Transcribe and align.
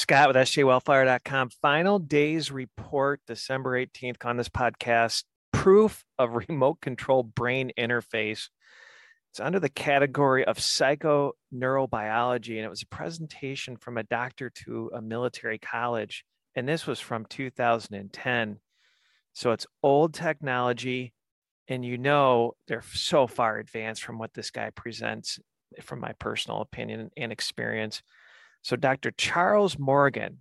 Scott 0.00 0.28
with 0.28 0.36
sjwellfire.com. 0.36 1.50
Final 1.60 1.98
days 1.98 2.50
report, 2.50 3.20
December 3.26 3.84
18th 3.84 4.24
on 4.24 4.38
this 4.38 4.48
podcast. 4.48 5.24
Proof 5.52 6.06
of 6.18 6.48
remote 6.48 6.80
control 6.80 7.22
brain 7.22 7.70
interface. 7.78 8.48
It's 9.30 9.40
under 9.40 9.60
the 9.60 9.68
category 9.68 10.42
of 10.46 10.56
psychoneurobiology, 10.56 12.56
and 12.56 12.64
it 12.64 12.70
was 12.70 12.80
a 12.80 12.86
presentation 12.86 13.76
from 13.76 13.98
a 13.98 14.02
doctor 14.02 14.48
to 14.64 14.90
a 14.94 15.02
military 15.02 15.58
college. 15.58 16.24
And 16.56 16.66
this 16.66 16.86
was 16.86 16.98
from 16.98 17.26
2010. 17.26 18.58
So 19.34 19.52
it's 19.52 19.66
old 19.82 20.14
technology, 20.14 21.12
and 21.68 21.84
you 21.84 21.98
know 21.98 22.54
they're 22.66 22.84
so 22.94 23.26
far 23.26 23.58
advanced 23.58 24.02
from 24.02 24.18
what 24.18 24.32
this 24.32 24.50
guy 24.50 24.70
presents, 24.70 25.38
from 25.82 26.00
my 26.00 26.14
personal 26.14 26.62
opinion 26.62 27.10
and 27.18 27.30
experience. 27.30 28.02
So 28.62 28.76
Dr. 28.76 29.10
Charles 29.10 29.78
Morgan, 29.78 30.38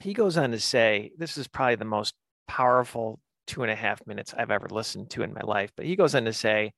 he 0.00 0.14
goes 0.14 0.36
on 0.36 0.52
to 0.52 0.60
say, 0.60 1.12
this 1.16 1.36
is 1.36 1.48
probably 1.48 1.76
the 1.76 1.84
most 1.84 2.14
powerful 2.48 3.20
two 3.46 3.62
and 3.62 3.72
a 3.72 3.76
half 3.76 4.06
minutes 4.06 4.34
I've 4.36 4.50
ever 4.50 4.68
listened 4.70 5.10
to 5.10 5.22
in 5.22 5.34
my 5.34 5.40
life, 5.42 5.70
but 5.76 5.86
he 5.86 5.96
goes 5.96 6.14
on 6.14 6.24
to 6.24 6.32
say, 6.32 6.72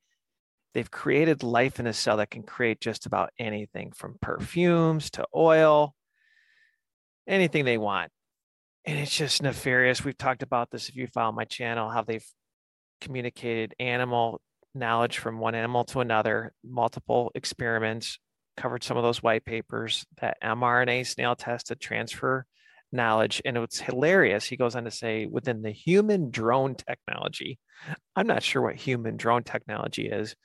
they've 0.72 0.90
created 0.90 1.42
life 1.42 1.78
in 1.78 1.86
a 1.86 1.92
cell 1.92 2.16
that 2.16 2.30
can 2.30 2.42
create 2.42 2.80
just 2.80 3.06
about 3.06 3.30
anything 3.38 3.92
from 3.92 4.16
perfumes 4.20 5.10
to 5.12 5.26
oil, 5.34 5.94
anything 7.26 7.64
they 7.64 7.78
want. 7.78 8.10
And 8.86 8.98
it's 8.98 9.16
just 9.16 9.42
nefarious. 9.42 10.04
We've 10.04 10.18
talked 10.18 10.42
about 10.42 10.70
this 10.70 10.88
if 10.88 10.96
you 10.96 11.06
follow 11.06 11.32
my 11.32 11.44
channel, 11.44 11.88
how 11.90 12.02
they've 12.02 12.26
communicated 13.00 13.74
animal 13.78 14.40
knowledge 14.74 15.18
from 15.18 15.38
one 15.38 15.54
animal 15.54 15.84
to 15.84 16.00
another, 16.00 16.52
multiple 16.64 17.30
experiments, 17.34 18.18
covered 18.56 18.84
some 18.84 18.96
of 18.96 19.02
those 19.02 19.22
white 19.22 19.44
papers 19.44 20.04
that 20.20 20.36
mRNA 20.42 21.06
snail 21.06 21.34
test 21.34 21.68
to 21.68 21.74
transfer 21.74 22.46
knowledge. 22.92 23.42
And 23.44 23.56
it's 23.56 23.80
hilarious. 23.80 24.44
He 24.44 24.56
goes 24.56 24.76
on 24.76 24.84
to 24.84 24.90
say 24.90 25.26
within 25.26 25.62
the 25.62 25.72
human 25.72 26.30
drone 26.30 26.74
technology, 26.74 27.58
I'm 28.16 28.26
not 28.26 28.42
sure 28.42 28.62
what 28.62 28.76
human 28.76 29.16
drone 29.16 29.42
technology 29.42 30.08
is, 30.08 30.36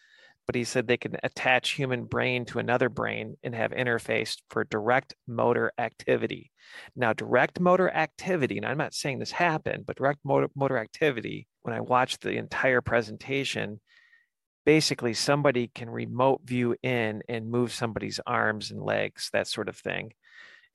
but 0.45 0.55
he 0.55 0.63
said 0.63 0.87
they 0.87 0.97
can 0.97 1.15
attach 1.21 1.71
human 1.71 2.05
brain 2.05 2.43
to 2.45 2.57
another 2.57 2.89
brain 2.89 3.37
and 3.43 3.53
have 3.53 3.69
interface 3.69 4.35
for 4.49 4.63
direct 4.63 5.13
motor 5.27 5.71
activity. 5.77 6.51
Now, 6.95 7.13
direct 7.13 7.59
motor 7.59 7.89
activity, 7.91 8.57
and 8.57 8.65
I'm 8.65 8.79
not 8.79 8.95
saying 8.95 9.19
this 9.19 9.31
happened, 9.31 9.85
but 9.85 9.97
direct 9.97 10.21
motor, 10.23 10.47
motor 10.55 10.79
activity, 10.79 11.47
when 11.61 11.75
I 11.75 11.81
watched 11.81 12.21
the 12.21 12.31
entire 12.31 12.81
presentation, 12.81 13.79
basically 14.69 15.15
somebody 15.15 15.71
can 15.73 15.89
remote 15.89 16.41
view 16.45 16.75
in 16.83 17.23
and 17.27 17.49
move 17.49 17.73
somebody's 17.73 18.19
arms 18.27 18.69
and 18.69 18.83
legs, 18.83 19.31
that 19.33 19.47
sort 19.47 19.67
of 19.67 19.75
thing. 19.75 20.13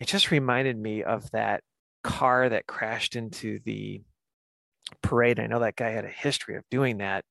It 0.00 0.08
just 0.08 0.32
reminded 0.32 0.76
me 0.76 1.04
of 1.04 1.30
that 1.30 1.62
car 2.02 2.48
that 2.48 2.66
crashed 2.66 3.14
into 3.14 3.60
the 3.60 4.02
parade. 5.00 5.38
I 5.38 5.46
know 5.46 5.60
that 5.60 5.76
guy 5.76 5.90
had 5.90 6.04
a 6.04 6.08
history 6.08 6.56
of 6.56 6.64
doing 6.72 6.98
that. 6.98 7.24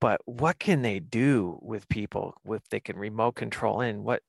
But 0.00 0.22
what 0.24 0.58
can 0.58 0.80
they 0.80 1.00
do 1.00 1.58
with 1.60 1.86
people 1.90 2.32
if 2.46 2.66
they 2.70 2.80
can 2.80 2.96
remote 2.96 3.34
control 3.34 3.82
in? 3.82 4.02
What 4.02 4.22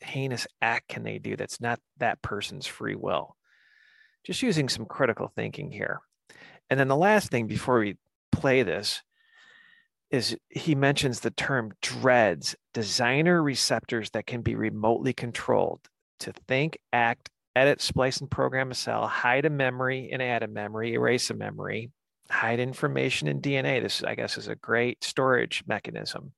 heinous 0.00 0.48
act 0.60 0.88
can 0.88 1.04
they 1.04 1.20
do 1.20 1.36
that's 1.36 1.60
not 1.60 1.78
that 1.98 2.20
person's 2.20 2.66
free 2.66 2.96
will? 2.96 3.36
Just 4.26 4.42
using 4.42 4.68
some 4.68 4.86
critical 4.86 5.30
thinking 5.36 5.70
here. 5.70 6.00
And 6.68 6.80
then 6.80 6.88
the 6.88 6.96
last 6.96 7.30
thing 7.30 7.46
before 7.46 7.78
we 7.78 7.96
play 8.32 8.64
this 8.64 9.02
is 10.10 10.36
he 10.48 10.74
mentions 10.74 11.20
the 11.20 11.30
term 11.30 11.72
DREADDs, 11.82 12.56
designer 12.74 13.42
receptors 13.42 14.10
that 14.10 14.26
can 14.26 14.42
be 14.42 14.54
remotely 14.54 15.12
controlled 15.12 15.80
to 16.20 16.32
think, 16.48 16.78
act, 16.92 17.30
edit, 17.54 17.80
splice, 17.80 18.20
and 18.20 18.30
program 18.30 18.70
a 18.70 18.74
cell, 18.74 19.06
hide 19.06 19.44
a 19.44 19.50
memory 19.50 20.10
and 20.12 20.20
add 20.20 20.42
a 20.42 20.48
memory, 20.48 20.94
erase 20.94 21.30
a 21.30 21.34
memory, 21.34 21.90
hide 22.28 22.60
information 22.60 23.28
in 23.28 23.40
DNA. 23.40 23.82
This, 23.82 24.02
I 24.02 24.14
guess, 24.14 24.36
is 24.36 24.48
a 24.48 24.56
great 24.56 25.04
storage 25.04 25.62
mechanism. 25.66 26.32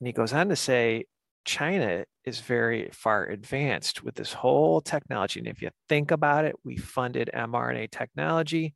And 0.00 0.06
he 0.06 0.12
goes 0.12 0.32
on 0.32 0.48
to 0.48 0.56
say 0.56 1.04
China 1.44 2.04
is 2.24 2.40
very 2.40 2.90
far 2.92 3.26
advanced 3.26 4.02
with 4.02 4.14
this 4.14 4.32
whole 4.32 4.80
technology. 4.80 5.40
And 5.40 5.48
if 5.48 5.60
you 5.62 5.70
think 5.88 6.10
about 6.10 6.44
it, 6.44 6.56
we 6.64 6.76
funded 6.76 7.30
mRNA 7.34 7.90
technology 7.90 8.74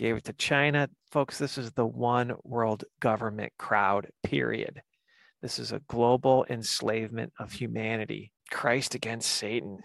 gave 0.00 0.16
it 0.16 0.24
to 0.24 0.32
China. 0.32 0.88
Folks, 1.10 1.36
this 1.36 1.58
is 1.58 1.72
the 1.72 1.84
one 1.84 2.32
world 2.42 2.84
government 3.00 3.52
crowd, 3.58 4.08
period. 4.24 4.80
This 5.42 5.58
is 5.58 5.72
a 5.72 5.82
global 5.88 6.46
enslavement 6.48 7.34
of 7.38 7.52
humanity. 7.52 8.32
Christ 8.50 8.94
against 8.94 9.30
Satan. 9.30 9.80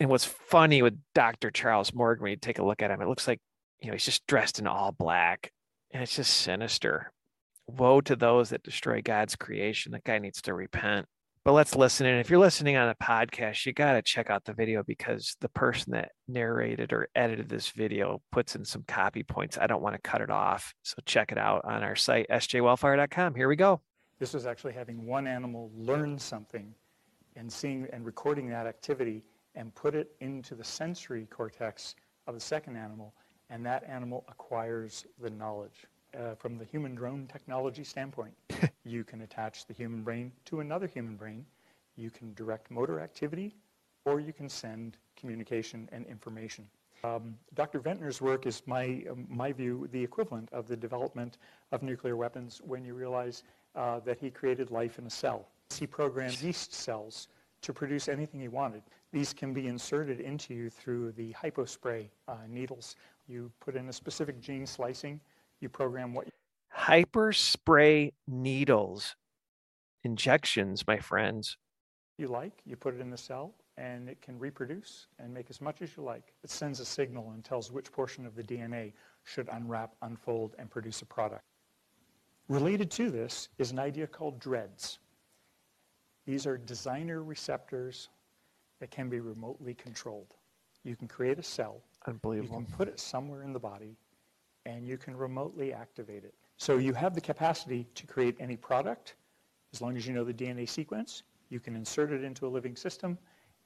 And 0.00 0.10
what's 0.10 0.24
funny 0.24 0.82
with 0.82 0.98
Dr. 1.14 1.52
Charles 1.52 1.94
Morgan, 1.94 2.24
when 2.24 2.30
you 2.32 2.36
take 2.36 2.58
a 2.58 2.64
look 2.64 2.82
at 2.82 2.90
him, 2.90 3.00
it 3.00 3.06
looks 3.06 3.28
like, 3.28 3.40
you 3.80 3.86
know, 3.86 3.92
he's 3.92 4.04
just 4.04 4.26
dressed 4.26 4.58
in 4.58 4.66
all 4.66 4.90
black 4.90 5.52
and 5.92 6.02
it's 6.02 6.16
just 6.16 6.34
sinister. 6.34 7.12
Woe 7.68 8.00
to 8.00 8.16
those 8.16 8.50
that 8.50 8.64
destroy 8.64 9.00
God's 9.00 9.36
creation. 9.36 9.92
That 9.92 10.02
guy 10.02 10.18
needs 10.18 10.42
to 10.42 10.54
repent 10.54 11.06
but 11.44 11.52
let's 11.52 11.74
listen. 11.74 12.06
And 12.06 12.20
if 12.20 12.30
you're 12.30 12.38
listening 12.38 12.76
on 12.76 12.88
a 12.88 12.94
podcast, 12.94 13.66
you 13.66 13.72
got 13.72 13.94
to 13.94 14.02
check 14.02 14.30
out 14.30 14.44
the 14.44 14.52
video 14.52 14.84
because 14.84 15.36
the 15.40 15.48
person 15.48 15.92
that 15.92 16.12
narrated 16.28 16.92
or 16.92 17.08
edited 17.16 17.48
this 17.48 17.70
video 17.70 18.22
puts 18.30 18.54
in 18.54 18.64
some 18.64 18.84
copy 18.86 19.24
points. 19.24 19.58
I 19.58 19.66
don't 19.66 19.82
want 19.82 19.96
to 19.96 20.00
cut 20.00 20.20
it 20.20 20.30
off. 20.30 20.72
So 20.82 20.96
check 21.04 21.32
it 21.32 21.38
out 21.38 21.64
on 21.64 21.82
our 21.82 21.96
site, 21.96 22.26
sjwellfire.com. 22.30 23.34
Here 23.34 23.48
we 23.48 23.56
go. 23.56 23.80
This 24.20 24.34
was 24.34 24.46
actually 24.46 24.74
having 24.74 25.04
one 25.04 25.26
animal 25.26 25.72
learn 25.74 26.16
something 26.16 26.72
and 27.34 27.52
seeing 27.52 27.88
and 27.92 28.06
recording 28.06 28.48
that 28.50 28.68
activity 28.68 29.24
and 29.56 29.74
put 29.74 29.96
it 29.96 30.12
into 30.20 30.54
the 30.54 30.64
sensory 30.64 31.26
cortex 31.26 31.96
of 32.28 32.34
the 32.34 32.40
second 32.40 32.76
animal. 32.76 33.14
And 33.50 33.66
that 33.66 33.82
animal 33.88 34.24
acquires 34.28 35.06
the 35.20 35.28
knowledge 35.28 35.86
uh, 36.18 36.34
from 36.34 36.58
the 36.58 36.64
human 36.64 36.94
drone 36.94 37.26
technology 37.26 37.84
standpoint. 37.84 38.34
you 38.84 39.04
can 39.04 39.22
attach 39.22 39.66
the 39.66 39.74
human 39.74 40.02
brain 40.02 40.32
to 40.46 40.60
another 40.60 40.86
human 40.86 41.16
brain. 41.16 41.44
You 41.96 42.10
can 42.10 42.34
direct 42.34 42.70
motor 42.70 43.00
activity, 43.00 43.54
or 44.04 44.20
you 44.20 44.32
can 44.32 44.48
send 44.48 44.96
communication 45.16 45.88
and 45.92 46.06
information. 46.06 46.66
Um, 47.04 47.36
Dr. 47.54 47.80
Venter's 47.80 48.20
work 48.20 48.46
is, 48.46 48.62
my, 48.66 49.04
uh, 49.10 49.14
my 49.28 49.52
view, 49.52 49.88
the 49.90 50.02
equivalent 50.02 50.48
of 50.52 50.68
the 50.68 50.76
development 50.76 51.38
of 51.72 51.82
nuclear 51.82 52.16
weapons 52.16 52.60
when 52.64 52.84
you 52.84 52.94
realize 52.94 53.42
uh, 53.74 53.98
that 54.00 54.18
he 54.18 54.30
created 54.30 54.70
life 54.70 54.98
in 54.98 55.06
a 55.06 55.10
cell. 55.10 55.48
He 55.74 55.86
programmed 55.86 56.40
yeast 56.40 56.72
cells 56.72 57.28
to 57.62 57.72
produce 57.72 58.08
anything 58.08 58.40
he 58.40 58.48
wanted. 58.48 58.82
These 59.12 59.32
can 59.32 59.52
be 59.52 59.66
inserted 59.66 60.20
into 60.20 60.54
you 60.54 60.70
through 60.70 61.12
the 61.12 61.32
hypospray 61.32 62.08
uh, 62.28 62.36
needles. 62.48 62.96
You 63.28 63.50
put 63.60 63.76
in 63.76 63.88
a 63.88 63.92
specific 63.92 64.40
gene 64.40 64.66
splicing, 64.66 65.20
you 65.62 65.68
program 65.68 66.12
what 66.12 66.28
hyper 66.68 67.32
spray 67.32 68.12
needles 68.26 69.14
injections 70.04 70.84
my 70.86 70.98
friends. 70.98 71.56
you 72.18 72.26
like 72.26 72.52
you 72.66 72.76
put 72.76 72.94
it 72.94 73.00
in 73.00 73.10
the 73.10 73.16
cell 73.16 73.54
and 73.78 74.08
it 74.08 74.20
can 74.20 74.38
reproduce 74.38 75.06
and 75.18 75.32
make 75.32 75.48
as 75.48 75.60
much 75.62 75.80
as 75.80 75.96
you 75.96 76.02
like. 76.02 76.34
It 76.44 76.50
sends 76.50 76.78
a 76.78 76.84
signal 76.84 77.30
and 77.30 77.42
tells 77.42 77.72
which 77.72 77.90
portion 77.90 78.26
of 78.26 78.34
the 78.34 78.42
dna 78.42 78.92
should 79.24 79.48
unwrap 79.50 79.94
unfold 80.02 80.54
and 80.58 80.68
produce 80.68 81.00
a 81.00 81.06
product. 81.06 81.44
Related 82.48 82.90
to 82.92 83.10
this 83.10 83.48
is 83.58 83.70
an 83.70 83.78
idea 83.78 84.06
called 84.06 84.40
DREADDs. 84.40 84.98
These 86.26 86.46
are 86.46 86.58
designer 86.58 87.22
receptors 87.22 88.08
that 88.80 88.90
can 88.90 89.08
be 89.08 89.20
remotely 89.20 89.74
controlled. 89.74 90.34
You 90.84 90.96
can 90.96 91.08
create 91.08 91.38
a 91.38 91.42
cell. 91.42 91.82
Unbelievable 92.06 92.58
you 92.60 92.66
can 92.66 92.74
put 92.74 92.88
it 92.88 92.98
somewhere 92.98 93.44
in 93.44 93.52
the 93.52 93.60
body 93.60 93.96
and 94.66 94.86
you 94.86 94.96
can 94.96 95.16
remotely 95.16 95.72
activate 95.72 96.24
it. 96.24 96.34
So 96.56 96.78
you 96.78 96.92
have 96.94 97.14
the 97.14 97.20
capacity 97.20 97.86
to 97.94 98.06
create 98.06 98.36
any 98.38 98.56
product 98.56 99.14
as 99.72 99.80
long 99.80 99.96
as 99.96 100.06
you 100.06 100.12
know 100.12 100.24
the 100.24 100.34
DNA 100.34 100.68
sequence. 100.68 101.22
You 101.48 101.60
can 101.60 101.74
insert 101.74 102.12
it 102.12 102.22
into 102.22 102.46
a 102.46 102.48
living 102.48 102.76
system 102.76 103.18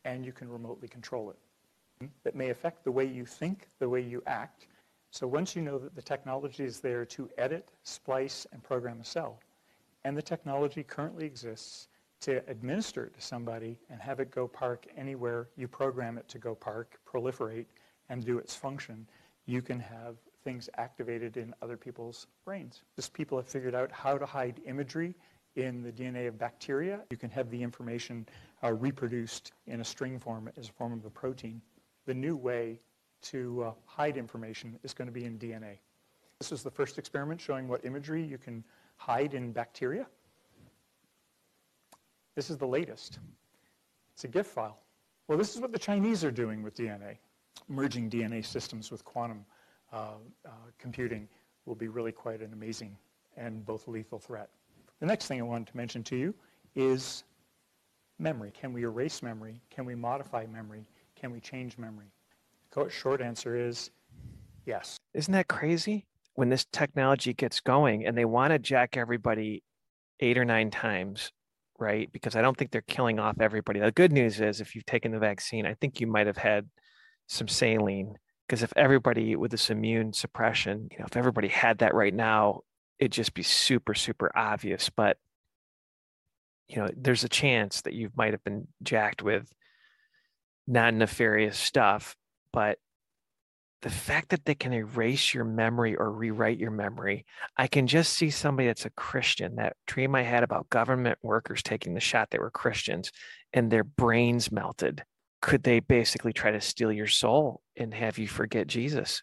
and 0.05 0.25
you 0.25 0.33
can 0.33 0.49
remotely 0.49 0.89
control 0.89 1.31
it. 1.31 2.09
That 2.25 2.35
may 2.35 2.51
affect 2.51 2.85
the 2.85 2.93
way 2.93 3.05
you 3.05 3.25
think, 3.25 3.69
the 3.79 3.89
way 3.89 4.01
you 4.01 4.23
act. 4.27 4.67
So 5.11 5.27
once 5.27 5.57
you 5.57 5.63
know 5.63 5.79
that 5.79 5.95
the 5.95 6.03
technology 6.03 6.65
is 6.65 6.81
there 6.81 7.05
to 7.07 7.29
edit, 7.39 7.71
splice, 7.83 8.47
and 8.53 8.63
program 8.63 9.01
a 9.01 9.05
cell, 9.05 9.41
and 10.05 10.17
the 10.17 10.23
technology 10.23 10.83
currently 10.83 11.25
exists 11.25 11.89
to 12.21 12.43
administer 12.49 13.07
it 13.07 13.15
to 13.15 13.21
somebody 13.21 13.79
and 13.91 14.01
have 14.01 14.21
it 14.21 14.31
go 14.31 14.47
park 14.47 14.87
anywhere 14.97 15.49
you 15.57 15.69
program 15.69 16.19
it 16.19 16.29
to 16.29 16.39
go 16.39 16.55
park, 16.55 16.99
proliferate, 17.07 17.67
and 18.09 18.25
do 18.25 18.39
its 18.39 18.55
function, 18.55 19.07
you 19.47 19.63
can 19.63 19.81
have 19.81 20.17
things 20.47 20.71
activated 20.77 21.37
in 21.37 21.53
other 21.61 21.77
people's 21.77 22.29
brains. 22.45 22.83
Just 22.95 23.13
people 23.13 23.37
have 23.37 23.49
figured 23.49 23.75
out 23.75 23.91
how 23.91 24.17
to 24.17 24.25
hide 24.25 24.61
imagery 24.65 25.13
in 25.57 25.83
the 25.83 25.91
DNA 25.91 26.29
of 26.29 26.39
bacteria. 26.39 27.01
You 27.11 27.17
can 27.17 27.31
have 27.31 27.51
the 27.51 27.61
information 27.61 28.29
uh, 28.63 28.73
reproduced 28.73 29.51
in 29.67 29.81
a 29.81 29.85
string 29.85 30.21
form 30.21 30.49
as 30.57 30.69
a 30.69 30.73
form 30.73 30.93
of 30.93 31.05
a 31.05 31.11
protein. 31.11 31.61
The 32.07 32.15
new 32.15 32.37
way 32.37 32.79
to 33.23 33.65
uh, 33.65 33.73
hide 33.87 34.17
information 34.17 34.79
is 34.85 34.95
going 34.95 35.09
to 35.09 35.13
be 35.13 35.25
in 35.25 35.37
DNA. 35.37 35.79
This 36.39 36.53
is 36.53 36.63
the 36.63 36.71
first 36.71 36.97
experiment 36.97 37.41
showing 37.41 37.67
what 37.67 37.85
imagery 37.85 38.23
you 38.23 38.39
can 38.39 38.63
hide 38.99 39.35
in 39.35 39.51
bacteria. 39.51 40.07
This 42.37 42.51
is 42.51 42.57
the 42.57 42.69
latest. 42.69 43.19
It's 44.15 44.23
a 44.23 44.29
GIF 44.29 44.47
file. 44.47 44.79
Well, 45.27 45.39
this 45.39 45.57
is 45.57 45.61
what 45.61 45.73
the 45.73 45.79
Chinese 45.79 46.23
are 46.23 46.31
doing 46.31 46.63
with 46.63 46.77
DNA. 46.77 47.17
Merging 47.69 48.09
DNA 48.09 48.47
systems 48.47 48.93
with 48.93 49.05
quantum 49.05 49.45
Uh, 49.93 50.15
uh, 50.45 50.51
computing 50.79 51.29
will 51.65 51.75
be 51.75 51.89
really 51.89 52.13
quite 52.13 52.41
an 52.41 52.53
amazing 52.53 52.97
and 53.37 53.65
both 53.65 53.87
lethal 53.89 54.19
threat. 54.19 54.49
The 55.01 55.07
next 55.07 55.27
thing 55.27 55.41
I 55.41 55.43
wanted 55.43 55.69
to 55.69 55.77
mention 55.77 56.03
to 56.05 56.17
you 56.17 56.35
is 56.75 57.25
memory. 58.19 58.51
Can 58.59 58.73
we 58.73 58.83
erase 58.83 59.23
memory? 59.23 59.61
Can 59.71 59.85
we 59.85 59.95
modify 59.95 60.47
memory? 60.47 60.85
Can 61.15 61.31
we 61.31 61.41
change 61.41 61.79
memory? 61.79 62.07
Short 62.91 63.23
answer 63.23 63.57
is 63.57 63.91
yes. 64.67 64.99
Isn't 65.15 65.33
that 65.33 65.49
crazy? 65.49 66.05
When 66.35 66.51
this 66.51 66.67
technology 66.73 67.33
gets 67.33 67.61
going 67.61 68.05
and 68.07 68.17
they 68.17 68.27
want 68.27 68.53
to 68.53 68.59
jack 68.59 68.99
everybody 68.99 69.63
eight 70.21 70.37
or 70.37 70.45
nine 70.45 70.71
times, 70.71 71.33
right? 71.79 72.11
Because 72.13 72.37
I 72.37 72.43
don't 72.43 72.57
think 72.57 72.71
they're 72.71 72.83
killing 72.83 73.19
off 73.19 73.41
everybody. 73.41 73.81
The 73.81 73.93
good 73.93 74.13
news 74.13 74.41
is 74.41 74.61
if 74.61 74.75
you've 74.75 74.85
taken 74.85 75.13
the 75.13 75.19
vaccine, 75.19 75.65
I 75.65 75.73
think 75.75 76.01
you 76.01 76.07
might 76.07 76.27
have 76.27 76.37
had 76.37 76.69
some 77.27 77.49
saline. 77.49 78.17
Because 78.47 78.63
if 78.63 78.73
everybody 78.77 79.35
with 79.37 79.51
this 79.51 79.71
immune 79.71 80.13
suppression, 80.13 80.89
you 80.93 80.99
know, 80.99 81.07
if 81.07 81.17
everybody 81.17 81.49
had 81.49 81.79
that 81.79 81.95
right 81.95 82.15
now, 82.15 82.63
it'd 82.99 83.13
just 83.13 83.35
be 83.35 83.43
super, 83.43 83.95
super 83.95 84.31
obvious. 84.37 84.89
But 84.89 85.19
you 86.69 86.77
know, 86.77 86.89
there's 86.97 87.25
a 87.25 87.29
chance 87.29 87.83
that 87.83 87.95
you 87.95 88.11
might 88.17 88.33
have 88.33 88.43
been 88.43 88.67
jacked 88.83 89.23
with 89.23 89.53
non-nefarious 90.67 91.57
stuff, 91.57 92.17
but 92.53 92.79
the 93.83 93.91
fact 93.91 94.31
that 94.31 94.45
they 94.45 94.55
can 94.55 94.73
erase 94.73 95.33
your 95.33 95.45
memory 95.45 95.95
or 95.95 96.11
rewrite 96.11 96.59
your 96.59 96.73
memory, 96.73 97.25
I 97.57 97.69
can 97.69 97.87
just 97.87 98.15
see 98.15 98.31
somebody 98.31 98.67
that's 98.67 98.87
a 98.87 98.91
Christian. 98.91 99.57
That 99.57 99.77
dream 99.87 100.17
I 100.17 100.23
had 100.23 100.43
about 100.43 100.71
government 100.71 101.19
workers 101.23 101.63
taking 101.63 101.95
the 101.95 102.01
shot 102.01 102.31
that 102.31 102.41
were 102.41 102.51
Christians 102.51 103.13
and 103.53 103.71
their 103.71 103.85
brains 103.85 104.51
melted. 104.51 105.05
Could 105.47 105.63
they 105.63 105.79
basically 105.79 106.33
try 106.33 106.51
to 106.51 106.61
steal 106.61 106.91
your 106.91 107.07
soul 107.07 107.61
and 107.77 107.95
have 107.95 108.19
you 108.19 108.27
forget 108.27 108.67
Jesus? 108.67 109.23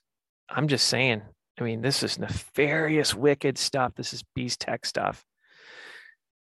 I'm 0.49 0.69
just 0.69 0.87
saying. 0.87 1.21
I 1.59 1.63
mean, 1.63 1.81
this 1.81 2.01
is 2.01 2.17
nefarious, 2.17 3.13
wicked 3.13 3.57
stuff. 3.57 3.91
This 3.97 4.13
is 4.13 4.23
beast 4.33 4.61
tech 4.61 4.85
stuff. 4.85 5.25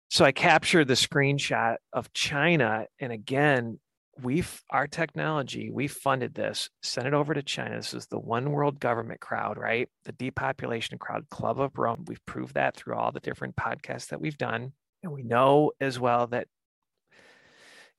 So 0.08 0.24
I 0.24 0.32
captured 0.32 0.88
the 0.88 0.94
screenshot 0.94 1.76
of 1.92 2.10
China. 2.14 2.86
And 2.98 3.12
again, 3.12 3.78
we've 4.22 4.62
our 4.70 4.86
technology, 4.86 5.68
we 5.70 5.88
funded 5.88 6.34
this, 6.34 6.70
sent 6.82 7.06
it 7.06 7.12
over 7.12 7.34
to 7.34 7.42
China. 7.42 7.76
This 7.76 7.92
is 7.92 8.06
the 8.06 8.18
one 8.18 8.52
world 8.52 8.80
government 8.80 9.20
crowd, 9.20 9.58
right? 9.58 9.90
The 10.06 10.12
depopulation 10.12 10.96
crowd, 10.96 11.28
Club 11.28 11.60
of 11.60 11.76
Rome. 11.76 12.06
We've 12.06 12.24
proved 12.24 12.54
that 12.54 12.76
through 12.76 12.94
all 12.94 13.12
the 13.12 13.20
different 13.20 13.56
podcasts 13.56 14.08
that 14.08 14.22
we've 14.22 14.38
done. 14.38 14.72
And 15.02 15.12
we 15.12 15.22
know 15.22 15.72
as 15.82 16.00
well 16.00 16.28
that 16.28 16.48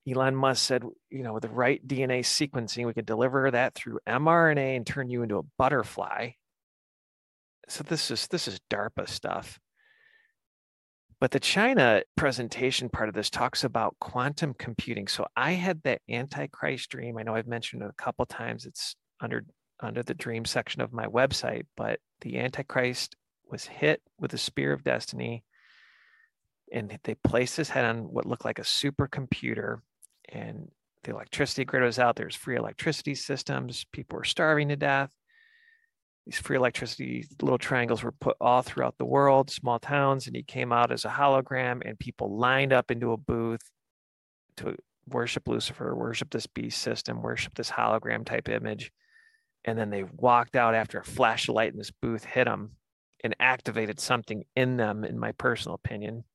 Elon 0.09 0.36
Musk 0.36 0.65
said, 0.65 0.83
you 1.09 1.24
know, 1.24 1.33
with 1.33 1.44
the 1.44 1.50
right 1.50 1.86
DNA 1.86 2.19
sequencing, 2.19 2.86
we 2.86 2.94
could 2.94 3.06
deliver 3.06 3.51
that 3.51 3.75
through 3.75 4.00
mRNA 4.07 4.77
and 4.77 4.88
turn 4.88 5.09
you 5.09 5.21
into 5.21 5.38
a 5.38 5.44
butterfly. 5.57 6.31
So 7.68 7.83
this 7.83 8.09
is 8.09 8.27
this 8.27 8.48
is 8.48 8.62
DARPA 8.69 9.09
stuff. 9.09 9.59
But 11.19 11.31
the 11.31 11.39
China 11.39 12.04
presentation 12.15 12.89
part 12.89 13.09
of 13.09 13.15
this 13.15 13.30
talks 13.30 13.63
about 13.63 13.98
quantum 14.00 14.54
computing. 14.54 15.07
So 15.07 15.25
I 15.36 15.54
had 15.54 15.81
that 15.83 16.01
Antichrist 16.07 16.89
dream. 16.89 17.18
I 17.18 17.24
know 17.24 17.36
I've 17.36 17.48
mentioned 17.48 17.81
it 17.81 17.89
a 17.89 18.01
couple 18.01 18.25
times. 18.25 18.65
It's 18.65 18.95
under 19.19 19.44
under 19.81 20.04
the 20.04 20.13
dream 20.13 20.45
section 20.45 20.81
of 20.81 20.94
my 20.94 21.07
website, 21.07 21.65
but 21.75 22.00
the 22.21 22.39
Antichrist 22.39 23.15
was 23.50 23.65
hit 23.65 24.01
with 24.19 24.33
a 24.33 24.38
spear 24.38 24.74
of 24.74 24.83
destiny 24.83 25.44
and 26.71 26.98
they 27.04 27.15
placed 27.15 27.56
his 27.57 27.69
head 27.69 27.86
on 27.86 28.12
what 28.12 28.25
looked 28.25 28.45
like 28.45 28.59
a 28.59 28.63
supercomputer 28.63 29.80
and 30.30 30.70
the 31.04 31.12
electricity 31.12 31.64
grid 31.64 31.84
was 31.84 32.00
out 32.00 32.16
there's 32.16 32.36
free 32.36 32.58
electricity 32.58 33.16
systems 33.16 33.86
people 33.92 34.18
were 34.18 34.24
starving 34.24 34.70
to 34.70 34.76
death 34.76 35.12
these 36.28 36.40
free 36.40 36.58
electricity 36.58 37.26
little 37.42 37.58
triangles 37.58 38.04
were 38.04 38.12
put 38.12 38.36
all 38.42 38.62
throughout 38.62 38.98
the 38.98 39.06
world, 39.06 39.50
small 39.50 39.80
towns, 39.80 40.28
and 40.28 40.36
he 40.36 40.44
came 40.44 40.74
out 40.74 40.92
as 40.92 41.06
a 41.06 41.10
hologram, 41.10 41.82
and 41.88 41.98
people 41.98 42.38
lined 42.38 42.74
up 42.74 42.92
into 42.92 43.14
a 43.14 43.18
booth 43.18 43.62
to 44.58 44.76
worship 45.08 45.48
Lucifer, 45.48 45.96
worship 45.96 46.30
this 46.30 46.46
beast 46.46 46.82
system, 46.82 47.22
worship 47.22 47.56
this 47.56 47.72
hologram 47.72 48.26
type 48.26 48.50
image. 48.50 48.92
And 49.64 49.80
then 49.80 49.90
they 49.90 50.04
walked 50.04 50.58
out 50.58 50.76
after 50.76 51.00
a 51.00 51.06
flash 51.06 51.48
of 51.48 51.56
light 51.56 51.72
in 51.72 51.78
this 51.78 51.92
booth 51.92 52.26
hit 52.26 52.44
them 52.44 52.72
and 53.24 53.34
activated 53.40 53.98
something 53.98 54.44
in 54.54 54.76
them, 54.76 55.06
in 55.06 55.18
my 55.18 55.32
personal 55.32 55.76
opinion. 55.76 56.26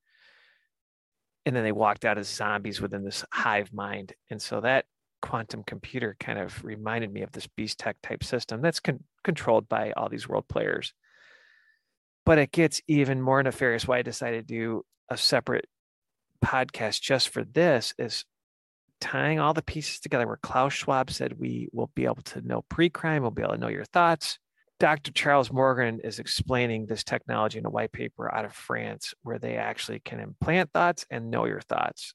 And 1.45 1.57
then 1.57 1.65
they 1.65 1.73
walked 1.73 2.05
out 2.05 2.19
as 2.19 2.29
zombies 2.29 2.81
within 2.81 3.05
this 3.05 3.25
hive 3.33 3.73
mind. 3.73 4.13
And 4.31 4.41
so 4.41 4.61
that 4.61 4.85
quantum 5.21 5.63
computer 5.65 6.17
kind 6.21 6.39
of 6.39 6.65
reminded 6.65 7.13
me 7.13 7.23
of 7.23 7.33
this 7.33 7.47
beast 7.47 7.79
tech 7.79 7.97
type 8.03 8.25
system 8.25 8.61
that's 8.61 8.81
con- 8.81 9.05
controlled 9.25 9.69
by 9.69 9.93
all 9.93 10.09
these 10.09 10.29
world 10.29 10.47
players. 10.49 10.93
But 12.25 12.39
it 12.39 12.53
gets 12.53 12.81
even 12.87 13.21
more 13.21 13.43
nefarious. 13.43 13.89
Why 13.89 13.99
I 13.99 14.03
decided 14.03 14.47
to 14.47 14.55
do 14.55 14.85
a 15.09 15.17
separate 15.17 15.67
podcast 16.45 17.01
just 17.01 17.29
for 17.29 17.45
this 17.45 17.95
is 17.99 18.25
tying 19.01 19.41
all 19.41 19.53
the 19.53 19.63
pieces 19.63 19.99
together 19.99 20.27
where 20.27 20.39
Klaus 20.41 20.73
Schwab 20.73 21.11
said 21.11 21.39
we 21.39 21.69
will 21.73 21.91
be 21.95 22.05
able 22.05 22.23
to 22.23 22.41
know 22.41 22.63
pre 22.69 22.89
crime, 22.89 23.23
we'll 23.23 23.33
be 23.33 23.43
able 23.43 23.55
to 23.55 23.61
know 23.61 23.69
your 23.69 23.85
thoughts. 23.85 24.39
Dr. 24.83 25.13
Charles 25.13 25.53
Morgan 25.53 26.01
is 26.03 26.19
explaining 26.19 26.87
this 26.87 27.05
technology 27.05 27.57
in 27.57 27.65
a 27.65 27.71
white 27.71 27.93
paper 27.93 28.35
out 28.35 28.45
of 28.45 28.53
France 28.53 29.15
where 29.23 29.39
they 29.39 29.55
actually 29.55 30.01
can 30.01 30.19
implant 30.19 30.73
thoughts 30.73 31.07
and 31.09 31.31
know 31.31 31.45
your 31.45 31.61
thoughts. 31.61 32.15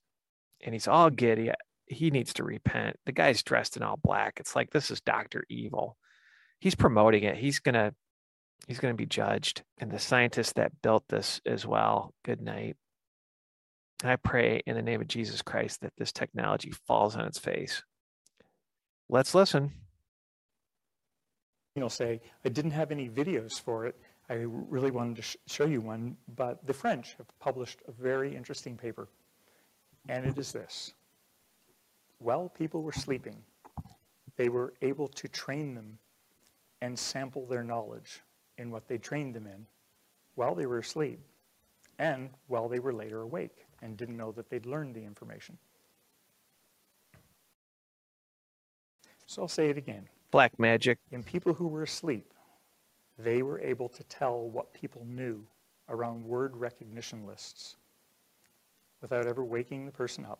And 0.61 0.75
he's 0.75 0.85
all 0.85 1.09
giddy 1.09 1.49
he 1.85 2.11
needs 2.11 2.33
to 2.33 2.43
repent. 2.43 2.97
The 3.05 3.13
guy's 3.13 3.41
dressed 3.41 3.77
in 3.77 3.83
all 3.83 3.95
black. 3.95 4.41
It's 4.41 4.53
like 4.53 4.71
this 4.71 4.91
is 4.91 4.99
Doctor 4.99 5.45
Evil. 5.49 5.95
He's 6.59 6.75
promoting 6.75 7.23
it. 7.23 7.37
He's 7.37 7.59
gonna 7.59 7.93
he's 8.67 8.79
gonna 8.79 8.95
be 8.95 9.05
judged. 9.05 9.63
And 9.77 9.89
the 9.89 9.97
scientists 9.97 10.51
that 10.57 10.81
built 10.81 11.05
this 11.07 11.39
as 11.45 11.65
well. 11.65 12.13
Good 12.25 12.41
night. 12.41 12.75
And 14.03 14.11
I 14.11 14.17
pray 14.17 14.61
in 14.67 14.75
the 14.75 14.81
name 14.81 14.99
of 14.99 15.07
Jesus 15.07 15.41
Christ 15.41 15.79
that 15.83 15.93
this 15.97 16.11
technology 16.11 16.73
falls 16.85 17.15
on 17.15 17.23
its 17.23 17.39
face. 17.39 17.81
Let's 19.07 19.33
listen. 19.33 19.71
You'll 21.77 21.89
say, 21.89 22.19
I 22.43 22.49
didn't 22.49 22.71
have 22.71 22.91
any 22.91 23.07
videos 23.07 23.61
for 23.61 23.85
it. 23.85 23.95
I 24.29 24.33
really 24.33 24.89
wanted 24.89 25.17
to 25.17 25.21
sh- 25.21 25.37
show 25.45 25.65
you 25.65 25.79
one, 25.79 26.17
but 26.35 26.65
the 26.65 26.73
French 26.73 27.13
have 27.17 27.27
published 27.39 27.83
a 27.87 27.91
very 27.91 28.35
interesting 28.35 28.75
paper, 28.75 29.07
and 30.09 30.25
it 30.25 30.37
is 30.39 30.51
this 30.51 30.93
while 32.19 32.49
people 32.49 32.81
were 32.81 32.91
sleeping, 32.91 33.37
they 34.37 34.49
were 34.49 34.73
able 34.81 35.07
to 35.07 35.27
train 35.27 35.75
them 35.75 35.99
and 36.81 36.97
sample 36.97 37.45
their 37.45 37.63
knowledge 37.63 38.21
in 38.57 38.71
what 38.71 38.87
they 38.87 38.97
trained 38.97 39.35
them 39.35 39.45
in 39.45 39.67
while 40.33 40.55
they 40.55 40.65
were 40.65 40.79
asleep 40.79 41.19
and 41.99 42.31
while 42.47 42.67
they 42.67 42.79
were 42.79 42.93
later 42.93 43.21
awake 43.21 43.65
and 43.83 43.97
didn't 43.97 44.17
know 44.17 44.31
that 44.31 44.49
they'd 44.49 44.65
learned 44.65 44.95
the 44.95 45.03
information. 45.03 45.57
So 49.27 49.43
I'll 49.43 49.47
say 49.47 49.69
it 49.69 49.77
again. 49.77 50.07
Black 50.31 50.59
magic. 50.59 50.99
In 51.11 51.23
people 51.23 51.53
who 51.53 51.67
were 51.67 51.83
asleep, 51.83 52.33
they 53.17 53.41
were 53.41 53.59
able 53.61 53.89
to 53.89 54.03
tell 54.05 54.49
what 54.49 54.73
people 54.73 55.05
knew 55.05 55.45
around 55.89 56.23
word 56.23 56.55
recognition 56.55 57.25
lists 57.25 57.77
without 59.01 59.25
ever 59.25 59.43
waking 59.43 59.85
the 59.85 59.91
person 59.91 60.25
up 60.25 60.39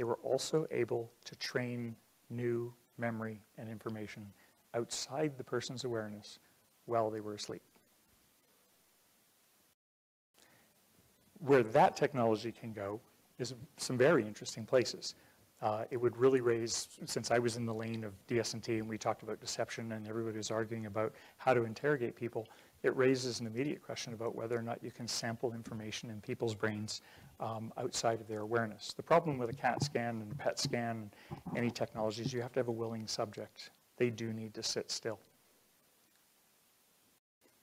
they 0.00 0.04
were 0.04 0.18
also 0.22 0.66
able 0.70 1.12
to 1.26 1.36
train 1.36 1.94
new 2.30 2.72
memory 2.96 3.38
and 3.58 3.68
information 3.68 4.26
outside 4.72 5.36
the 5.36 5.44
person's 5.44 5.84
awareness 5.84 6.38
while 6.86 7.10
they 7.10 7.20
were 7.20 7.34
asleep. 7.34 7.60
Where 11.38 11.62
that 11.62 11.98
technology 11.98 12.50
can 12.50 12.72
go 12.72 12.98
is 13.38 13.52
some 13.76 13.98
very 13.98 14.26
interesting 14.26 14.64
places. 14.64 15.16
Uh, 15.62 15.84
it 15.90 15.98
would 15.98 16.16
really 16.16 16.40
raise, 16.40 16.88
since 17.04 17.30
I 17.30 17.38
was 17.38 17.56
in 17.56 17.66
the 17.66 17.74
lane 17.74 18.02
of 18.02 18.14
DS&T 18.26 18.78
and 18.78 18.88
we 18.88 18.96
talked 18.96 19.22
about 19.22 19.40
deception 19.40 19.92
and 19.92 20.08
everybody 20.08 20.38
was 20.38 20.50
arguing 20.50 20.86
about 20.86 21.12
how 21.36 21.52
to 21.52 21.64
interrogate 21.64 22.16
people, 22.16 22.48
it 22.82 22.96
raises 22.96 23.40
an 23.40 23.46
immediate 23.46 23.82
question 23.82 24.14
about 24.14 24.34
whether 24.34 24.56
or 24.56 24.62
not 24.62 24.82
you 24.82 24.90
can 24.90 25.06
sample 25.06 25.52
information 25.52 26.08
in 26.08 26.18
people's 26.22 26.54
brains 26.54 27.02
um, 27.40 27.72
outside 27.76 28.20
of 28.20 28.28
their 28.28 28.40
awareness. 28.40 28.94
The 28.96 29.02
problem 29.02 29.36
with 29.36 29.50
a 29.50 29.54
CAT 29.54 29.82
scan 29.82 30.22
and 30.22 30.32
a 30.32 30.34
PET 30.34 30.58
scan 30.58 31.10
and 31.30 31.58
any 31.58 31.70
technology 31.70 32.22
is 32.22 32.32
you 32.32 32.40
have 32.40 32.52
to 32.52 32.60
have 32.60 32.68
a 32.68 32.72
willing 32.72 33.06
subject. 33.06 33.70
They 33.98 34.08
do 34.08 34.32
need 34.32 34.54
to 34.54 34.62
sit 34.62 34.90
still. 34.90 35.18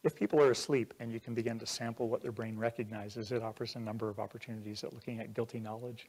If 0.03 0.15
people 0.15 0.39
are 0.39 0.51
asleep 0.51 0.93
and 0.99 1.11
you 1.11 1.19
can 1.19 1.33
begin 1.33 1.57
to 1.59 1.65
sample 1.65 2.07
what 2.07 2.21
their 2.21 2.31
brain 2.31 2.57
recognizes, 2.57 3.31
it 3.31 3.41
offers 3.41 3.75
a 3.75 3.79
number 3.79 4.07
of 4.07 4.19
opportunities 4.19 4.83
at 4.83 4.93
looking 4.93 5.19
at 5.19 5.33
guilty 5.33 5.59
knowledge, 5.59 6.07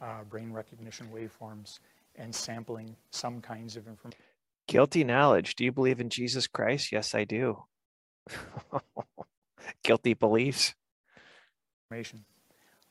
uh, 0.00 0.24
brain 0.28 0.52
recognition 0.52 1.08
waveforms, 1.14 1.78
and 2.16 2.34
sampling 2.34 2.96
some 3.10 3.40
kinds 3.40 3.76
of 3.76 3.86
information. 3.86 4.20
Guilty 4.66 5.04
knowledge. 5.04 5.56
Do 5.56 5.64
you 5.64 5.72
believe 5.72 6.00
in 6.00 6.10
Jesus 6.10 6.46
Christ? 6.46 6.92
Yes, 6.92 7.14
I 7.14 7.24
do. 7.24 7.64
Guilty 9.84 10.14
beliefs. 10.14 10.74
Information. 11.90 12.24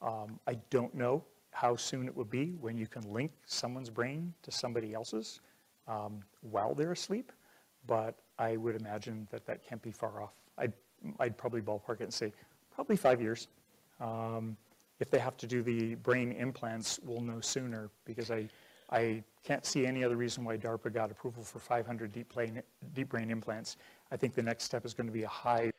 Um, 0.01 0.39
I 0.47 0.55
don't 0.69 0.93
know 0.93 1.23
how 1.51 1.75
soon 1.75 2.07
it 2.07 2.15
will 2.15 2.25
be 2.25 2.55
when 2.59 2.77
you 2.77 2.87
can 2.87 3.01
link 3.11 3.31
someone's 3.45 3.89
brain 3.89 4.33
to 4.43 4.51
somebody 4.51 4.93
else's 4.93 5.41
um, 5.87 6.21
while 6.41 6.73
they're 6.73 6.91
asleep, 6.91 7.31
but 7.87 8.15
I 8.37 8.55
would 8.57 8.75
imagine 8.75 9.27
that 9.31 9.45
that 9.45 9.65
can't 9.67 9.81
be 9.81 9.91
far 9.91 10.21
off. 10.21 10.33
I'd, 10.57 10.73
I'd 11.19 11.37
probably 11.37 11.61
ballpark 11.61 12.01
it 12.01 12.03
and 12.03 12.13
say 12.13 12.31
probably 12.73 12.95
five 12.95 13.21
years. 13.21 13.47
Um, 13.99 14.55
if 14.99 15.09
they 15.09 15.19
have 15.19 15.37
to 15.37 15.47
do 15.47 15.61
the 15.63 15.95
brain 15.95 16.31
implants, 16.33 16.99
we'll 17.03 17.21
know 17.21 17.39
sooner 17.39 17.89
because 18.05 18.31
I, 18.31 18.49
I 18.91 19.23
can't 19.43 19.65
see 19.65 19.85
any 19.85 20.03
other 20.03 20.17
reason 20.17 20.43
why 20.43 20.57
DARPA 20.57 20.93
got 20.93 21.11
approval 21.11 21.43
for 21.43 21.59
500 21.59 22.11
deep, 22.11 22.33
brain, 22.33 22.61
deep 22.93 23.09
brain 23.09 23.31
implants. 23.31 23.77
I 24.11 24.17
think 24.17 24.35
the 24.35 24.43
next 24.43 24.65
step 24.65 24.85
is 24.85 24.93
going 24.93 25.07
to 25.07 25.13
be 25.13 25.23
a 25.23 25.27
high. 25.27 25.71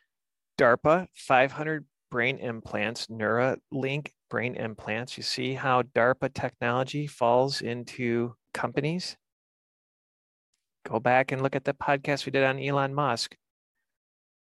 DARPA, 0.57 1.07
500 1.13 1.85
brain 2.09 2.37
implants, 2.37 3.07
Neuralink 3.07 4.09
brain 4.29 4.55
implants. 4.55 5.17
You 5.17 5.23
see 5.23 5.53
how 5.53 5.83
DARPA 5.83 6.33
technology 6.33 7.05
falls 7.05 7.61
into 7.61 8.35
companies? 8.53 9.17
Go 10.89 10.99
back 10.99 11.31
and 11.31 11.43
look 11.43 11.55
at 11.55 11.63
the 11.63 11.73
podcast 11.73 12.25
we 12.25 12.31
did 12.31 12.43
on 12.43 12.59
Elon 12.59 12.93
Musk. 12.93 13.35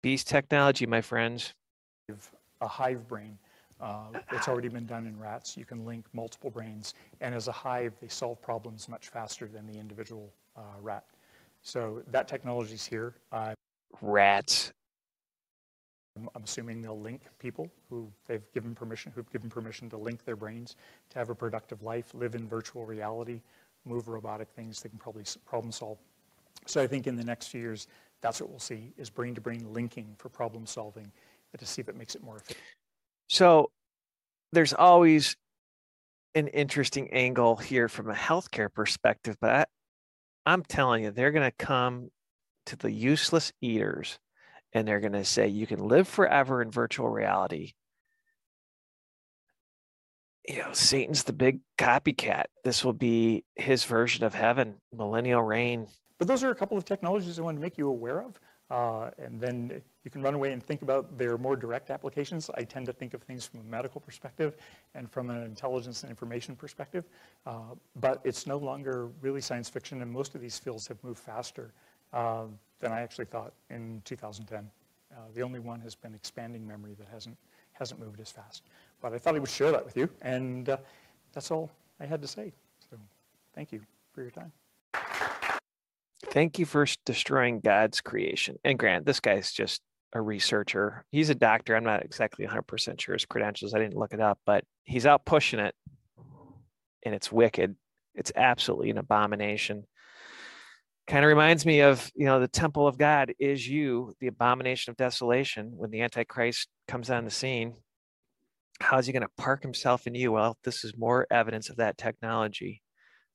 Beast 0.04 0.28
technology, 0.28 0.86
my 0.86 1.02
friends. 1.02 1.54
A 2.62 2.68
hive 2.68 3.08
brain. 3.08 3.38
Uh, 3.80 4.08
it's 4.32 4.48
already 4.48 4.70
been 4.70 4.86
done 4.86 5.06
in 5.06 5.20
rats. 5.20 5.56
You 5.56 5.66
can 5.66 5.86
link 5.86 6.06
multiple 6.14 6.50
brains, 6.50 6.94
and 7.22 7.36
as 7.36 7.48
a 7.48 7.52
hive, 7.52 7.94
they 8.02 8.08
solve 8.08 8.42
problems 8.42 8.90
much 8.90 9.10
faster 9.10 9.48
than 9.48 9.68
the 9.68 9.78
individual 9.78 10.34
uh, 10.56 10.62
rat. 10.82 11.06
So 11.62 12.02
that 12.12 12.28
technology 12.28 12.74
is 12.74 12.86
here. 12.86 13.14
Uh, 13.32 13.54
rats. 14.02 14.72
I'm 16.18 16.44
assuming 16.44 16.82
they'll 16.82 17.00
link 17.00 17.22
people 17.38 17.70
who 17.92 18.12
they've 18.26 18.52
given 18.52 18.74
permission, 18.74 19.12
who've 19.14 19.32
given 19.32 19.50
permission 19.50 19.88
to 19.92 19.98
link 19.98 20.26
their 20.26 20.36
brains 20.36 20.76
to 21.12 21.20
have 21.20 21.30
a 21.30 21.36
productive 21.36 21.84
life, 21.84 22.12
live 22.16 22.34
in 22.34 22.48
virtual 22.48 22.86
reality, 22.86 23.42
move 23.86 24.08
robotic 24.08 24.48
things. 24.56 24.82
They 24.82 24.90
can 24.90 24.98
probably 24.98 25.26
problem 25.46 25.72
solve. 25.72 26.00
So 26.66 26.82
I 26.82 26.88
think 26.88 27.06
in 27.06 27.16
the 27.16 27.24
next 27.24 27.48
few 27.48 27.62
years, 27.62 27.88
that's 28.22 28.42
what 28.42 28.50
we'll 28.50 28.60
see 28.60 28.94
is 28.98 29.12
brain-to-brain 29.12 29.72
linking 29.72 30.16
for 30.18 30.30
problem 30.30 30.66
solving 30.66 31.12
to 31.56 31.66
see 31.66 31.82
if 31.82 31.90
it 31.90 31.96
makes 31.96 32.16
it 32.16 32.24
more 32.24 32.38
efficient. 32.38 32.64
So 33.28 33.72
there's 34.52 34.74
always 34.74 35.36
an 36.36 36.48
interesting 36.48 37.12
angle 37.12 37.56
here 37.56 37.90
from 37.90 38.10
a 38.10 38.14
healthcare 38.14 38.72
perspective, 38.74 39.38
but 39.42 39.52
I, 39.52 39.66
I'm 40.46 40.64
telling 40.64 41.04
you, 41.04 41.12
they're 41.12 41.32
going 41.32 41.50
to 41.50 41.66
come 41.66 42.10
to 42.68 42.76
the 42.76 42.92
useless 42.92 43.52
eaters 43.62 44.20
and 44.74 44.88
they're 44.88 45.00
going 45.00 45.14
to 45.14 45.26
say 45.26 45.48
you 45.48 45.68
can 45.68 45.80
live 45.80 46.08
forever 46.08 46.62
in 46.62 46.72
virtual 46.72 47.10
reality. 47.10 47.74
You 50.48 50.60
know, 50.60 50.74
Satan's 50.74 51.24
the 51.24 51.34
big 51.34 51.60
copycat. 51.78 52.46
This 52.64 52.86
will 52.86 52.94
be 52.94 53.44
his 53.56 53.84
version 53.84 54.24
of 54.24 54.34
heaven, 54.34 54.76
millennial 54.94 55.42
reign. 55.42 55.88
But 56.20 56.28
those 56.28 56.44
are 56.44 56.52
a 56.52 56.56
couple 56.56 56.78
of 56.78 56.86
technologies 56.86 57.38
I 57.38 57.42
want 57.42 57.58
to 57.58 57.62
make 57.62 57.78
you 57.78 57.90
aware 57.90 58.22
of. 58.22 58.40
Uh, 58.70 59.10
and 59.18 59.40
then 59.42 59.82
you 60.08 60.12
can 60.12 60.22
run 60.22 60.36
away 60.36 60.54
and 60.54 60.64
think 60.64 60.84
about 60.84 61.18
their 61.18 61.38
more 61.38 61.58
direct 61.58 61.90
applications. 61.90 62.50
I 62.56 62.64
tend 62.64 62.86
to 62.86 62.94
think 62.94 63.14
of 63.14 63.22
things 63.24 63.46
from 63.46 63.60
a 63.60 63.64
medical 63.64 64.00
perspective 64.00 64.56
and 64.96 65.12
from 65.12 65.30
an 65.30 65.44
intelligence 65.44 66.04
and 66.04 66.10
information 66.10 66.56
perspective. 66.56 67.04
Uh, 67.46 67.76
but 67.98 68.22
it's 68.24 68.48
no 68.48 68.56
longer 68.56 69.10
really 69.20 69.42
science 69.42 69.68
fiction, 69.68 70.02
and 70.02 70.10
most 70.10 70.34
of 70.34 70.40
these 70.40 70.58
fields 70.58 70.88
have 70.88 71.04
moved 71.04 71.20
faster 71.20 71.74
uh, 72.14 72.46
than 72.80 72.94
I 72.94 73.02
actually 73.02 73.26
thought 73.26 73.52
in 73.70 74.02
2010. 74.06 74.60
Uh, 75.12 75.16
the 75.36 75.42
only 75.42 75.60
one 75.60 75.82
has 75.82 75.94
been 75.94 76.16
expanding 76.16 76.66
memory 76.66 76.96
that 76.98 77.10
hasn't, 77.10 77.36
hasn't 77.74 78.00
moved 78.00 78.22
as 78.22 78.32
fast. 78.32 78.64
But 79.02 79.12
I 79.12 79.18
thought 79.18 79.36
I 79.36 79.40
would 79.40 79.50
share 79.50 79.74
that 79.74 79.84
with 79.84 79.98
you, 79.98 80.10
and 80.22 80.70
uh, 80.70 80.78
that's 81.34 81.52
all 81.52 81.70
I 82.00 82.06
had 82.06 82.22
to 82.22 82.30
say. 82.30 82.54
So 82.90 82.96
thank 83.54 83.74
you 83.74 83.82
for 84.14 84.22
your 84.22 84.32
time. 84.32 84.54
Thank 86.32 86.60
you 86.60 86.66
for 86.66 86.86
destroying 87.06 87.60
God's 87.60 88.00
creation. 88.00 88.58
And 88.64 88.80
Grant, 88.80 89.06
this 89.06 89.20
guy's 89.20 89.52
just 89.52 89.82
a 90.14 90.22
researcher. 90.22 91.06
He's 91.12 91.30
a 91.30 91.36
doctor. 91.36 91.76
I'm 91.76 91.84
not 91.84 92.04
exactly 92.04 92.46
100% 92.46 93.00
sure 93.00 93.14
his 93.14 93.26
credentials. 93.26 93.74
I 93.74 93.80
didn't 93.80 93.98
look 93.98 94.14
it 94.14 94.22
up, 94.22 94.40
but 94.46 94.64
he's 94.84 95.06
out 95.06 95.26
pushing 95.26 95.60
it 95.60 95.76
and 97.04 97.14
it's 97.14 97.32
wicked. 97.32 97.76
It's 98.16 98.32
absolutely 98.36 98.90
an 98.90 98.98
abomination. 98.98 99.84
Kind 101.08 101.24
of 101.24 101.30
reminds 101.30 101.66
me 101.66 101.82
of, 101.82 102.10
you 102.16 102.26
know, 102.26 102.40
the 102.40 102.48
temple 102.48 102.88
of 102.88 102.98
God 102.98 103.34
is 103.40 103.68
you, 103.68 104.14
the 104.20 104.28
abomination 104.28 104.92
of 104.92 104.98
desolation. 104.98 105.72
When 105.76 105.92
the 105.92 106.02
Antichrist 106.02 106.68
comes 106.88 107.10
on 107.10 107.24
the 107.24 107.32
scene, 107.32 107.76
how's 108.82 109.06
he 109.06 109.14
going 109.14 109.24
to 109.24 109.30
park 109.38 109.62
himself 109.62 110.08
in 110.08 110.16
you? 110.16 110.32
Well, 110.32 110.58
this 110.64 110.84
is 110.84 110.98
more 110.98 111.28
evidence 111.32 111.70
of 111.70 111.78
that 111.78 111.98
technology 111.98 112.82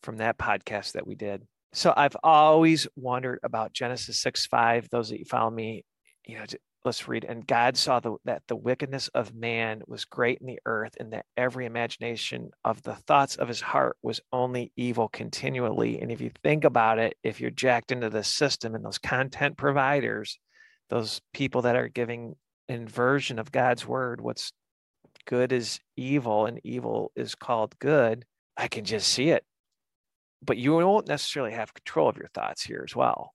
from 0.03 0.17
that 0.17 0.37
podcast 0.37 0.93
that 0.93 1.07
we 1.07 1.15
did 1.15 1.47
so 1.73 1.93
I've 1.97 2.17
always 2.23 2.87
wondered 2.97 3.41
about 3.43 3.73
Genesis 3.73 4.21
6 4.21 4.47
5. 4.47 4.89
Those 4.91 5.09
that 5.09 5.19
you 5.19 5.25
follow 5.25 5.51
me, 5.51 5.85
you 6.27 6.39
know, 6.39 6.45
let's 6.85 7.07
read. 7.09 7.25
And 7.25 7.47
God 7.47 7.77
saw 7.77 8.01
the, 8.01 8.17
that 8.25 8.43
the 8.49 8.57
wickedness 8.57 9.09
of 9.09 9.35
man 9.35 9.83
was 9.87 10.05
great 10.05 10.39
in 10.41 10.47
the 10.47 10.59
earth, 10.67 10.95
and 10.99 11.13
that 11.13 11.27
every 11.37 11.67
imagination 11.67 12.51
of 12.65 12.83
the 12.83 12.95
thoughts 12.95 13.37
of 13.37 13.49
his 13.49 13.61
heart 13.61 13.97
was 14.03 14.21
only 14.33 14.73
evil 14.77 15.09
continually. 15.09 16.01
And 16.01 16.11
if 16.11 16.21
you 16.21 16.31
think 16.43 16.65
about 16.65 16.99
it, 16.99 17.17
if 17.23 17.41
you're 17.41 17.51
jacked 17.51 17.93
into 17.93 18.11
the 18.11 18.25
system 18.25 18.75
and 18.75 18.85
those 18.85 18.99
content 18.99 19.57
providers, 19.57 20.39
those 20.91 21.21
people 21.33 21.63
that 21.63 21.77
are 21.77 21.89
giving 21.89 22.35
inversion 22.69 23.39
of 23.39 23.53
God's 23.53 23.87
word, 23.87 24.21
what's 24.21 24.53
good 25.27 25.53
is 25.53 25.79
evil 25.97 26.47
and 26.47 26.61
evil 26.65 27.13
is 27.17 27.35
called 27.35 27.79
good, 27.79 28.25
I 28.57 28.69
can 28.69 28.85
just 28.85 29.09
see 29.09 29.31
it 29.31 29.45
but 30.45 30.59
you 30.59 30.75
won't 30.75 31.09
necessarily 31.09 31.53
have 31.53 31.73
control 31.73 32.09
of 32.09 32.17
your 32.17 32.29
thoughts 32.35 32.63
here 32.63 32.85
as 32.87 32.97
well. 32.97 33.33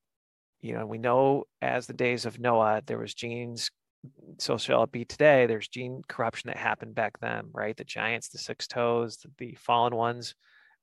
You 0.67 0.73
know, 0.73 0.85
we 0.85 0.97
know 0.97 1.45
as 1.61 1.87
the 1.87 1.93
days 1.93 2.25
of 2.25 2.39
Noah, 2.39 2.81
there 2.85 2.97
was 2.97 3.13
genes, 3.13 3.71
so 4.37 4.57
shall 4.57 4.83
it 4.83 4.91
be 4.91 5.05
today. 5.05 5.45
There's 5.45 5.69
gene 5.69 6.01
corruption 6.09 6.49
that 6.49 6.57
happened 6.57 6.93
back 6.93 7.19
then, 7.21 7.45
right? 7.53 7.75
The 7.75 7.85
giants, 7.85 8.27
the 8.27 8.37
six 8.37 8.67
toes, 8.67 9.15
the, 9.17 9.31
the 9.37 9.55
fallen 9.55 9.95
ones 9.95 10.35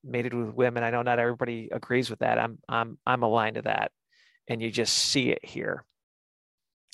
mated 0.03 0.33
with 0.33 0.55
women. 0.55 0.85
I 0.85 0.91
know 0.91 1.03
not 1.03 1.19
everybody 1.19 1.69
agrees 1.71 2.09
with 2.09 2.21
that. 2.21 2.39
I'm 2.39 2.59
I'm 2.67 2.97
I'm 3.07 3.23
aligned 3.23 3.57
to 3.57 3.63
that. 3.63 3.93
And 4.49 4.63
you 4.63 4.71
just 4.71 4.97
see 4.97 5.31
it 5.31 5.45
here. 5.45 5.85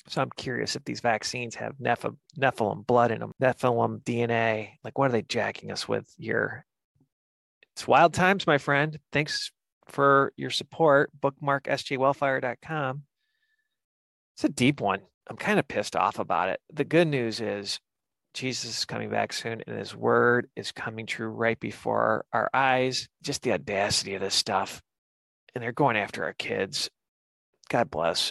So 0.09 0.21
I'm 0.21 0.31
curious 0.31 0.75
if 0.75 0.83
these 0.83 0.99
vaccines 0.99 1.55
have 1.55 1.75
Neph- 1.77 2.17
Nephilim 2.37 2.85
blood 2.85 3.11
in 3.11 3.19
them, 3.19 3.31
Nephilim 3.41 4.03
DNA. 4.03 4.71
Like, 4.83 4.97
what 4.97 5.09
are 5.09 5.13
they 5.13 5.21
jacking 5.21 5.71
us 5.71 5.87
with 5.87 6.13
here? 6.17 6.65
It's 7.73 7.87
wild 7.87 8.13
times, 8.13 8.45
my 8.45 8.57
friend. 8.57 8.99
Thanks 9.13 9.51
for 9.91 10.33
your 10.35 10.49
support. 10.49 11.11
Bookmark 11.19 11.65
sjwellfire.com. 11.65 13.03
It's 14.35 14.43
a 14.43 14.49
deep 14.49 14.81
one. 14.81 15.01
I'm 15.29 15.37
kind 15.37 15.59
of 15.59 15.67
pissed 15.67 15.95
off 15.95 16.19
about 16.19 16.49
it. 16.49 16.59
The 16.73 16.83
good 16.83 17.07
news 17.07 17.41
is 17.41 17.79
Jesus 18.33 18.79
is 18.79 18.85
coming 18.85 19.09
back 19.09 19.33
soon 19.33 19.61
and 19.67 19.77
his 19.77 19.95
word 19.95 20.49
is 20.55 20.71
coming 20.71 21.05
true 21.05 21.27
right 21.27 21.59
before 21.59 22.01
our, 22.01 22.25
our 22.33 22.49
eyes. 22.53 23.07
Just 23.21 23.43
the 23.43 23.53
audacity 23.53 24.15
of 24.15 24.21
this 24.21 24.35
stuff. 24.35 24.81
And 25.53 25.63
they're 25.63 25.73
going 25.73 25.97
after 25.97 26.23
our 26.23 26.33
kids. 26.33 26.89
God 27.69 27.91
bless. 27.91 28.19